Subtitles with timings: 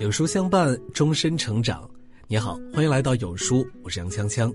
[0.00, 1.88] 有书相伴，终身成长。
[2.26, 4.52] 你好，欢迎来到有书，我是杨锵锵。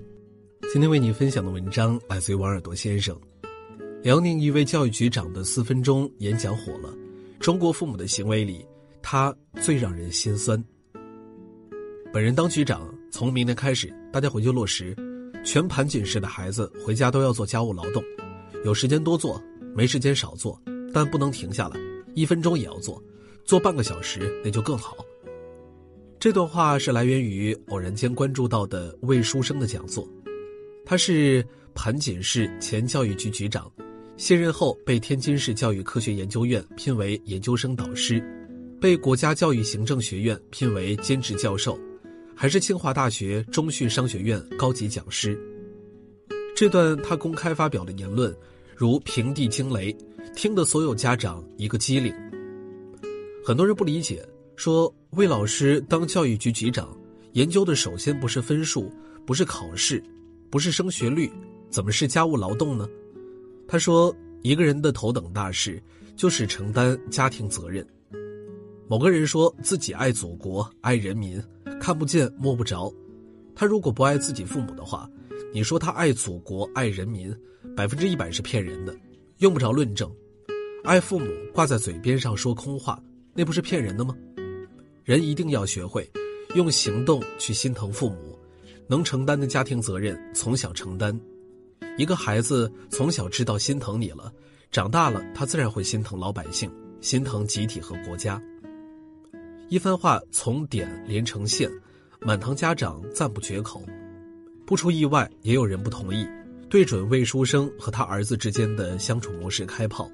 [0.70, 3.18] 今天为你分享的文章来自于王尔多先生。
[4.02, 6.94] 辽宁一位教育局长的四分钟演讲火了。
[7.38, 8.64] 中国父母的行为里，
[9.00, 10.62] 他最让人心酸。
[12.12, 14.94] 本人当局长，从明天开始，大家回去落实，
[15.42, 18.04] 全盘锦式的孩子回家都要做家务劳动，
[18.62, 19.42] 有时间多做，
[19.74, 20.60] 没时间少做，
[20.92, 21.80] 但不能停下来，
[22.14, 23.02] 一分钟也要做，
[23.46, 24.94] 做半个小时那就更好。
[26.20, 30.06] 这段话是来源于偶然间关注到的魏书生的讲座，
[30.84, 31.42] 他是
[31.74, 33.72] 盘锦市前教育局局长，
[34.18, 38.22] 卸任后被天津市教育科学研究院聘为研究生导师，
[38.78, 41.78] 被国家教育行政学院聘为兼职教授，
[42.36, 45.40] 还是清华大学中训商学院高级讲师。
[46.54, 48.36] 这段他公开发表的言论，
[48.76, 49.96] 如平地惊雷，
[50.36, 52.14] 听得所有家长一个机灵。
[53.42, 54.22] 很多人不理解。
[54.60, 56.94] 说魏老师当教育局局长，
[57.32, 58.92] 研究的首先不是分数，
[59.24, 60.04] 不是考试，
[60.50, 61.32] 不是升学率，
[61.70, 62.86] 怎么是家务劳动呢？
[63.66, 65.82] 他说，一个人的头等大事
[66.14, 67.82] 就是承担家庭责任。
[68.86, 71.42] 某个人说自己爱祖国、爱人民，
[71.80, 72.92] 看不见摸不着。
[73.54, 75.08] 他如果不爱自己父母的话，
[75.54, 77.34] 你说他爱祖国、爱人民，
[77.74, 78.94] 百分之一百是骗人的，
[79.38, 80.14] 用不着论证。
[80.84, 84.14] 爱父母挂在嘴边上说空话，那不是骗人的吗？
[85.10, 86.08] 人一定要学会
[86.54, 88.38] 用行动去心疼父母，
[88.86, 91.20] 能承担的家庭责任从小承担。
[91.98, 94.32] 一个孩子从小知道心疼你了，
[94.70, 98.40] 长大了他自然会心疼老百姓，心疼集体和国家。
[99.68, 101.68] 一番话从点连成线，
[102.20, 103.82] 满堂家长赞不绝口。
[104.64, 106.24] 不出意外，也有人不同意，
[106.68, 110.08] 对准魏书生和他儿子之间的相处模式开炮。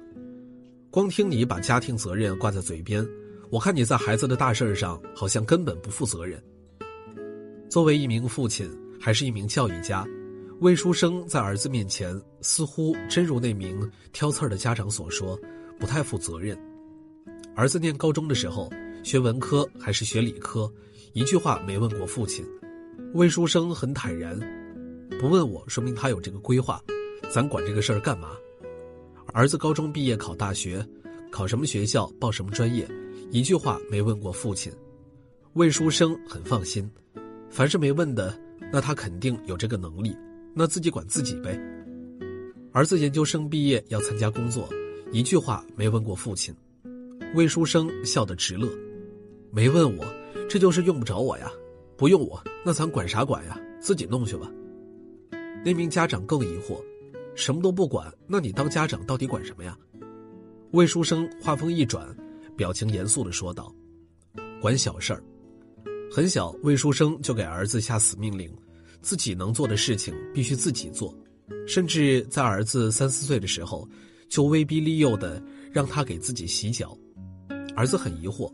[0.89, 3.07] 光听你把家庭责任挂在嘴边。
[3.49, 6.41] 我看你在孩子的大事儿上好像根本不负责任。
[7.69, 10.05] 作为一名父亲，还是一名教育家，
[10.59, 15.39] 魏书生在儿子面前似乎真如那名挑刺儿的家长所说，
[15.79, 16.57] 不太负责任。
[17.55, 18.69] 儿子念高中的时候，
[19.01, 20.69] 学文科还是学理科，
[21.13, 22.45] 一句话没问过父亲。
[23.13, 24.37] 魏书生很坦然，
[25.21, 26.81] 不问我，说明他有这个规划，
[27.29, 28.31] 咱管这个事儿干嘛？
[29.33, 30.85] 儿子高中毕业考大学，
[31.31, 32.85] 考什么学校，报什么专业？
[33.29, 34.71] 一句话没问过父亲，
[35.53, 36.89] 魏书生很放心。
[37.49, 38.33] 凡是没问的，
[38.71, 40.15] 那他肯定有这个能力，
[40.53, 41.59] 那自己管自己呗。
[42.71, 44.69] 儿子研究生毕业要参加工作，
[45.11, 46.55] 一句话没问过父亲，
[47.35, 48.69] 魏书生笑得直乐。
[49.51, 50.05] 没问我，
[50.49, 51.51] 这就是用不着我呀。
[51.97, 53.59] 不用我，那咱管啥管呀？
[53.81, 54.49] 自己弄去吧。
[55.65, 56.81] 那名家长更疑惑，
[57.35, 59.77] 什么都不管，那你当家长到底管什么呀？
[60.71, 62.07] 魏书生话锋一转。
[62.57, 63.73] 表情严肃的说道
[64.59, 65.23] ：“管小事儿。
[66.11, 68.51] 很小，魏书生就给儿子下死命令，
[69.01, 71.15] 自己能做的事情必须自己做，
[71.67, 73.87] 甚至在儿子三四岁的时候，
[74.27, 75.41] 就威逼利诱的
[75.71, 76.97] 让他给自己洗脚。
[77.75, 78.51] 儿子很疑惑：‘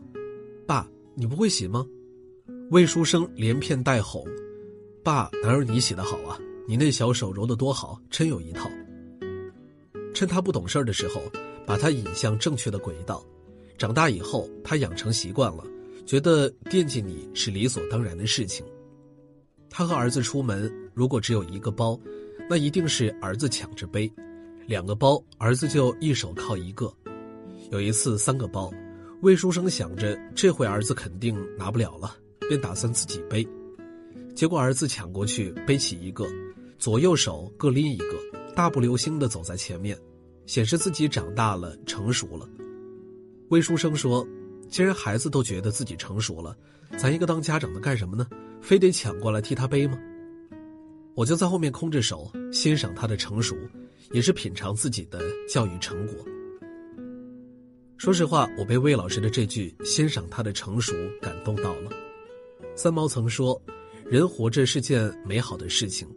[0.68, 1.86] 爸，你不会洗吗？’
[2.70, 4.22] 魏书生连骗带哄
[5.02, 6.38] ：‘爸，哪有你洗的好啊？
[6.68, 8.70] 你那小手揉得多好，真有一套。’
[10.14, 11.22] 趁他不懂事儿的时候，
[11.66, 13.24] 把他引向正确的轨道。”
[13.76, 15.64] 长大以后，他养成习惯了，
[16.06, 18.64] 觉得惦记你是理所当然的事情。
[19.68, 21.98] 他和儿子出门，如果只有一个包，
[22.48, 24.08] 那一定是儿子抢着背；
[24.66, 26.92] 两个包，儿子就一手靠一个。
[27.70, 28.72] 有一次三个包，
[29.22, 32.16] 魏书生想着这回儿子肯定拿不了了，
[32.48, 33.46] 便打算自己背。
[34.36, 36.24] 结果儿子抢过去背起一个，
[36.78, 38.18] 左右手各拎一个，
[38.54, 39.98] 大步流星地走在前面，
[40.46, 42.48] 显示自己长大了，成熟了。
[43.54, 44.26] 魏书生说
[44.68, 46.56] ：“既然孩子都觉得自己成熟了，
[46.98, 48.26] 咱一个当家长的干什么呢？
[48.60, 49.96] 非得抢过来替他背吗？”
[51.14, 53.54] 我就在后面空着手欣赏他的成熟，
[54.10, 56.16] 也是品尝自己的教育成果。
[57.96, 60.92] 说实话，我被魏老师的这句欣赏他的成熟
[61.22, 61.92] 感动到了。
[62.74, 63.62] 三毛曾说
[64.04, 66.08] ：“人活着是件美好的事情，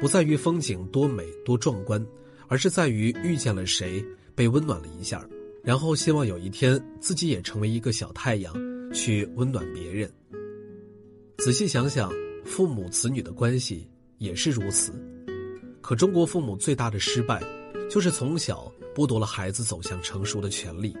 [0.00, 2.06] 不在于风景多美多壮观，
[2.46, 4.00] 而是在于遇见了谁，
[4.36, 5.28] 被温暖了一下。”
[5.64, 8.54] 然后希望有一天自己也成为一个小太阳，
[8.92, 10.12] 去温暖别人。
[11.38, 12.12] 仔细想想，
[12.44, 13.88] 父母子女的关系
[14.18, 14.92] 也是如此。
[15.80, 17.42] 可中国父母最大的失败，
[17.90, 20.94] 就是从小剥夺了孩子走向成熟的权利，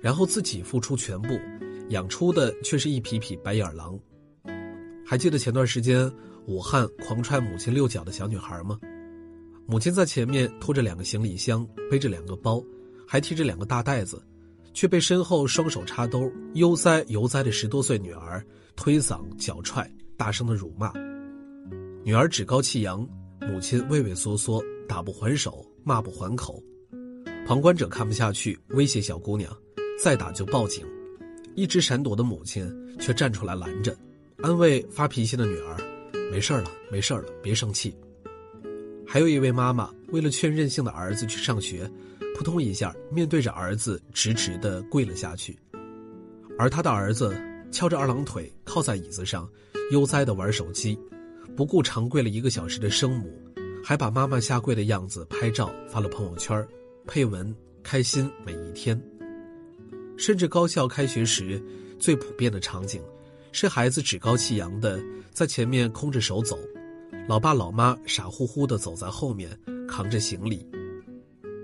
[0.00, 1.38] 然后自己付出全部，
[1.90, 3.98] 养出的却是一匹匹白眼狼。
[5.04, 6.10] 还记得前段时间
[6.46, 8.78] 武汉狂踹母亲六脚的小女孩吗？
[9.66, 12.64] 母亲在前面拖着两个行李箱，背着两个包。
[13.06, 14.22] 还提着两个大袋子，
[14.74, 18.44] 却被身后双手插兜、悠哉悠哉的十多岁女儿
[18.74, 20.92] 推搡、脚踹，大声的辱骂。
[22.04, 23.08] 女儿趾高气扬，
[23.40, 26.62] 母亲畏畏缩缩，打不还手，骂不还口。
[27.46, 29.56] 旁观者看不下去，威胁小姑娘
[30.02, 30.84] ：“再打就报警。”
[31.54, 33.96] 一直闪躲的母亲却站出来拦着，
[34.38, 35.76] 安慰发脾气的女儿
[36.30, 37.96] ：“没事了，没事了，别生气。”
[39.06, 41.90] 还有一位妈妈为了劝任性的儿子去上学，
[42.36, 45.58] 扑通一下面对着儿子直直的跪了下去，
[46.58, 47.34] 而他的儿子
[47.72, 49.48] 翘着二郎腿靠在椅子上，
[49.90, 50.98] 悠哉的玩手机，
[51.56, 53.32] 不顾长跪了一个小时的生母，
[53.82, 56.62] 还把妈妈下跪的样子拍照发了朋友圈，
[57.06, 59.00] 配文开心每一天。
[60.18, 61.58] 甚至高校开学时，
[61.98, 63.00] 最普遍的场景，
[63.50, 65.00] 是孩子趾高气扬的
[65.32, 66.58] 在前面空着手走。
[67.26, 70.68] 老爸老妈傻乎乎的走在后面，扛着行李。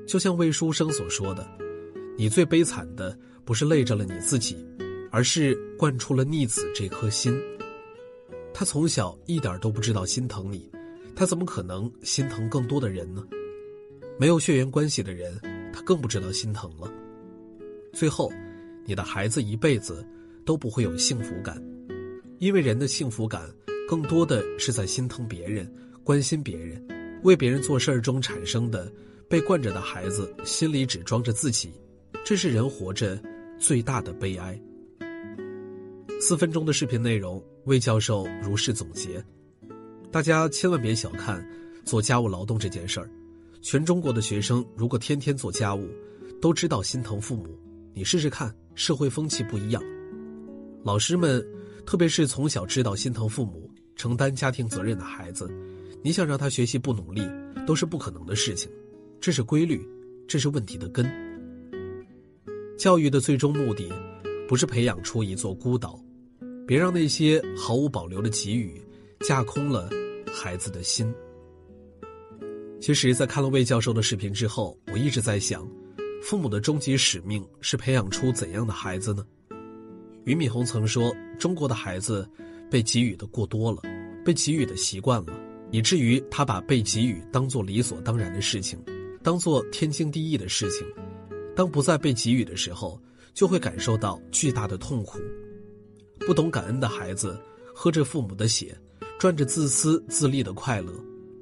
[0.06, 1.46] 就像魏书生所说的
[2.18, 4.56] ：“你最悲惨的不是累着了你自己，
[5.10, 7.40] 而是惯出了逆子这颗心。
[8.54, 10.70] 他从小一点都不知道心疼你，
[11.14, 13.26] 他怎么可能心疼更多的人呢？
[14.18, 15.38] 没有血缘关系的人，
[15.72, 16.92] 他更不知道心疼了。
[17.92, 18.32] 最后，
[18.84, 20.06] 你的孩子一辈子
[20.44, 21.62] 都不会有幸福感，
[22.38, 23.42] 因为人的幸福感。”
[23.88, 25.70] 更多的是在心疼别人、
[26.02, 26.82] 关心别人、
[27.24, 28.90] 为别人做事儿中产生的，
[29.32, 31.72] 被惯着的孩子心里只装着自己，
[32.22, 33.18] 这是人活着
[33.58, 34.60] 最大的悲哀。
[36.20, 39.24] 四分钟的视频内容，魏教授如是总结：
[40.10, 41.42] 大家千万别小看
[41.82, 43.08] 做家务劳动这件事儿，
[43.62, 45.88] 全中国的学生如果天天做家务，
[46.38, 47.58] 都知道心疼父母。
[47.94, 49.82] 你试试看，社会风气不一样。
[50.84, 51.42] 老师们，
[51.86, 53.66] 特别是从小知道心疼父母。
[53.96, 55.50] 承担家庭责任的孩子，
[56.02, 57.26] 你想让他学习不努力，
[57.66, 58.70] 都是不可能的事情。
[59.22, 59.80] 这是规律，
[60.26, 61.08] 这是问题的根。
[62.76, 63.88] 教育的最终目的，
[64.48, 65.96] 不是培养出一座孤岛，
[66.66, 68.82] 别让那些毫无保留的给予，
[69.20, 69.88] 架空了
[70.34, 71.14] 孩子的心。
[72.80, 75.64] 其实，在看了魏教授的视频之后，我一直在想，
[76.20, 79.24] 父母的终极使命是培养出怎样的孩子呢？
[80.24, 82.28] 俞敏洪曾说：“中国的孩子。”
[82.68, 83.82] 被给予的过多了，
[84.24, 85.38] 被给予的习惯了，
[85.70, 88.82] 以至于他把被给予当做理所当然的事情，
[89.22, 90.86] 当做天经地义的事情。
[91.54, 93.00] 当不再被给予的时候，
[93.34, 95.18] 就会感受到巨大的痛苦。
[96.20, 97.38] 不懂感恩的孩子，
[97.74, 98.76] 喝着父母的血，
[99.18, 100.92] 赚着自私自利的快乐，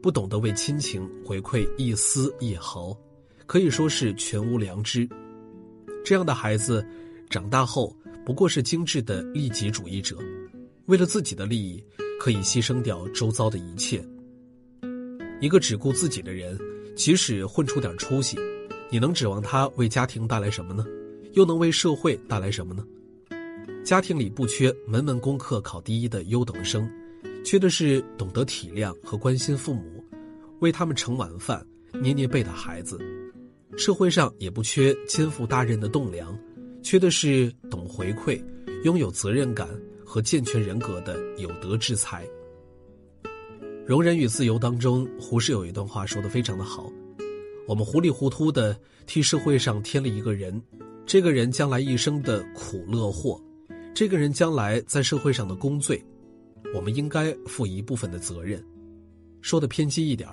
[0.03, 2.97] 不懂得为亲情回馈一丝一毫，
[3.47, 5.09] 可以说是全无良知。
[6.05, 6.85] 这样的孩子，
[7.29, 7.95] 长大后
[8.25, 10.17] 不过是精致的利己主义者。
[10.87, 11.85] 为了自己的利益，
[12.19, 14.05] 可以牺牲掉周遭的一切。
[15.41, 16.59] 一个只顾自己的人，
[17.01, 18.39] 即使混出点出息，
[18.91, 20.85] 你能指望他为家庭带来什么呢？
[21.33, 22.85] 又能为社会带来什么呢？
[23.83, 26.87] 家庭里不缺门门功课考第一的优等生，
[27.43, 30.05] 缺的是懂得体谅和关心父母，
[30.59, 31.67] 为他们盛晚饭、
[32.03, 33.01] 捏捏背的孩子。
[33.79, 36.39] 社会上也不缺肩负大任的栋梁，
[36.83, 38.39] 缺的是懂回馈、
[38.85, 39.67] 拥有责任感。
[40.05, 42.29] 和健全人格的有德之才。
[43.91, 46.89] 容忍与自由当中，胡适有一段话说的非常的好：
[47.67, 50.63] 我们糊里糊涂的替社会上添了一个人，
[51.05, 53.43] 这个人将来一生的苦乐祸，
[53.93, 56.01] 这个人将来在社会上的功罪，
[56.73, 58.65] 我们应该负一部分的责任。
[59.41, 60.29] 说的偏激一点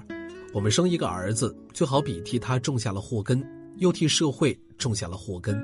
[0.53, 3.43] 我们生一个儿子，就好比替他种下了祸根，
[3.77, 5.59] 又替社会种下了祸根。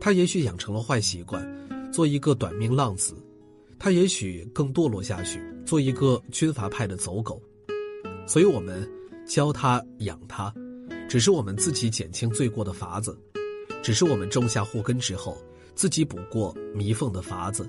[0.00, 1.44] 他也许养成了坏习惯。
[1.90, 3.16] 做一个短命浪子，
[3.80, 7.40] 他也许更堕落下去，做一个军阀派的走狗。
[8.26, 8.88] 所以我们
[9.26, 10.52] 教他养他，
[11.08, 13.18] 只是我们自己减轻罪过的法子，
[13.82, 15.36] 只是我们种下祸根之后
[15.74, 17.68] 自己补过弥缝的法子。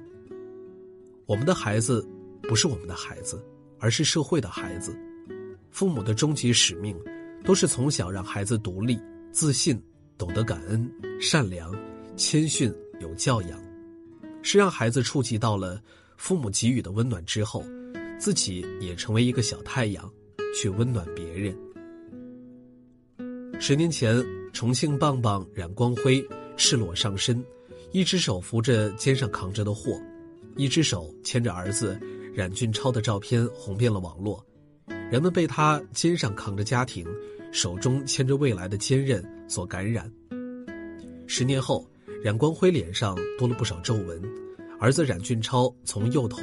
[1.26, 2.08] 我们的孩子
[2.44, 3.44] 不是我们的孩子，
[3.80, 4.96] 而是社会的孩子。
[5.72, 6.96] 父母的终极使命，
[7.44, 8.98] 都是从小让孩子独立、
[9.32, 9.82] 自信、
[10.18, 11.76] 懂得感恩、善良、
[12.16, 13.60] 谦逊、有教养。
[14.42, 15.82] 是让孩子触及到了
[16.16, 17.66] 父母给予的温暖之后，
[18.18, 20.12] 自己也成为一个小太阳，
[20.56, 21.56] 去温暖别人。
[23.60, 26.26] 十年前，重庆棒棒冉光辉
[26.58, 27.44] 赤裸上身，
[27.92, 30.00] 一只手扶着肩上扛着的货，
[30.56, 32.00] 一只手牵着儿子
[32.34, 34.46] 冉俊超的照片红遍了网络，
[35.12, 37.06] 人们被他肩上扛着家庭，
[37.52, 40.12] 手中牵着未来的坚韧所感染。
[41.28, 41.88] 十年后。
[42.24, 44.20] 冉光辉脸上多了不少皱纹，
[44.80, 46.42] 儿子冉俊超从幼童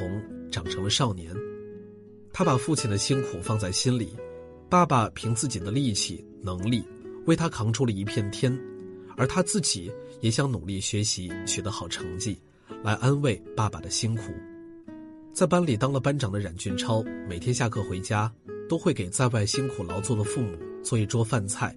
[0.49, 1.35] 长成了少年，
[2.33, 4.11] 他把父亲的辛苦放在心里，
[4.67, 6.83] 爸爸凭自己的力气能力
[7.27, 8.51] 为他扛出了一片天，
[9.15, 12.35] 而他自己也想努力学习，取得好成绩，
[12.83, 14.23] 来安慰爸爸的辛苦。
[15.31, 18.31] 在班里当了班长的冉俊超，每天下课回家，
[18.67, 21.75] 都会给在外辛苦劳作的父母做一桌饭菜。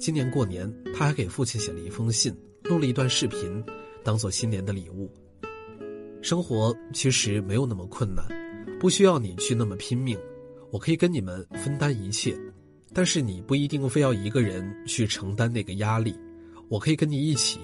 [0.00, 3.62] 今年过年，他还给父亲写了一封信，录了一段视频，
[4.02, 5.12] 当做新年的礼物。
[6.22, 8.24] 生活其实没有那么困难，
[8.78, 10.18] 不需要你去那么拼命，
[10.70, 12.38] 我可以跟你们分担一切，
[12.92, 16.14] 但是你不一定非要一个人去承担那个压力，
[16.68, 17.58] 我可以跟你一起，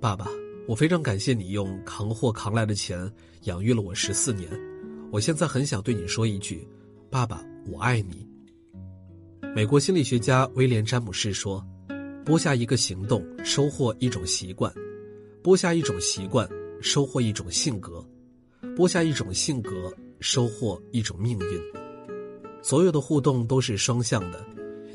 [0.00, 0.28] 爸爸。
[0.66, 3.10] 我非常感谢你用扛货扛来的钱
[3.44, 4.50] 养育了我十四年，
[5.10, 6.68] 我现在很想对你说一句
[7.08, 8.28] ：“爸爸，我爱你。”
[9.56, 11.66] 美国心理学家威廉·詹姆士说
[12.22, 14.70] ：“播下一个行动，收获一种习惯；
[15.42, 16.46] 播下一种习惯，
[16.82, 18.04] 收获一种性格；
[18.76, 21.60] 播下一种性格，收获一种命运。
[22.62, 24.44] 所有的互动都是双向的。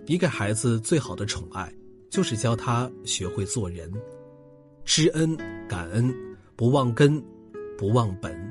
[0.05, 1.73] 你给孩子最好的宠爱，
[2.09, 3.91] 就是教他学会做人。”
[4.85, 6.13] 知恩感恩，
[6.57, 7.23] 不忘根，
[7.77, 8.42] 不忘本。